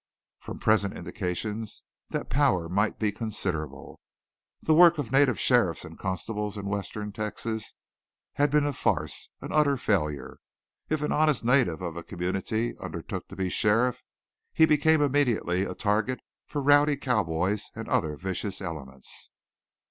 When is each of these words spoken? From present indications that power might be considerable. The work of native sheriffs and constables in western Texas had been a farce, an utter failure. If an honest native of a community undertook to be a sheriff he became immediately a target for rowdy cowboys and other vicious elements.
From 0.39 0.57
present 0.57 0.95
indications 0.97 1.83
that 2.09 2.27
power 2.31 2.67
might 2.67 2.97
be 2.97 3.11
considerable. 3.11 3.99
The 4.63 4.73
work 4.73 4.97
of 4.97 5.11
native 5.11 5.39
sheriffs 5.39 5.85
and 5.85 5.95
constables 5.95 6.57
in 6.57 6.65
western 6.65 7.11
Texas 7.11 7.75
had 8.33 8.49
been 8.49 8.65
a 8.65 8.73
farce, 8.73 9.29
an 9.41 9.51
utter 9.51 9.77
failure. 9.77 10.39
If 10.89 11.03
an 11.03 11.11
honest 11.11 11.45
native 11.45 11.83
of 11.83 11.95
a 11.97 12.01
community 12.03 12.75
undertook 12.79 13.27
to 13.27 13.35
be 13.35 13.45
a 13.45 13.49
sheriff 13.51 14.03
he 14.53 14.65
became 14.65 15.03
immediately 15.03 15.65
a 15.65 15.75
target 15.75 16.19
for 16.47 16.63
rowdy 16.63 16.97
cowboys 16.97 17.69
and 17.75 17.87
other 17.87 18.15
vicious 18.17 18.59
elements. 18.59 19.29